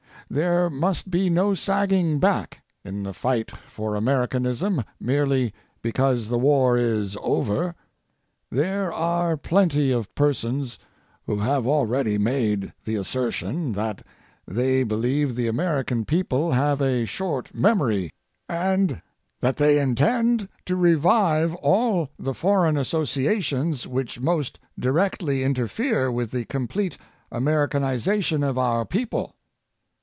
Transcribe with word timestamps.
There 0.29 0.69
must 0.69 1.11
be 1.11 1.29
no 1.29 1.53
sagging 1.55 2.17
back 2.17 2.61
in 2.85 3.03
the 3.03 3.11
fight 3.13 3.51
for 3.67 3.95
Americanism 3.95 4.85
merely 4.97 5.53
because 5.81 6.29
the 6.29 6.37
war 6.37 6.77
is 6.77 7.17
over. 7.21 7.75
There 8.49 8.93
are 8.93 9.35
plenty 9.35 9.91
of 9.91 10.15
persons 10.15 10.79
who 11.25 11.35
have 11.39 11.67
already 11.67 12.17
made 12.17 12.71
the 12.85 12.95
assertion 12.95 13.73
that 13.73 14.03
they 14.47 14.83
believe 14.83 15.35
the 15.35 15.49
American 15.49 16.05
people 16.05 16.53
have 16.53 16.79
a 16.81 17.03
short 17.05 17.53
memory 17.53 18.13
and 18.47 19.01
that 19.41 19.57
they 19.57 19.79
intend 19.81 20.47
to 20.65 20.77
revive 20.77 21.55
all 21.55 22.09
the 22.17 22.33
foreign 22.33 22.77
associations 22.77 23.85
which 23.85 24.21
most 24.21 24.59
directly 24.79 25.43
interfere 25.43 26.09
with 26.09 26.31
the 26.31 26.45
complete 26.45 26.97
American 27.33 27.83
ization 27.83 28.47
of 28.47 28.57
our 28.57 28.85
people. 28.85 29.35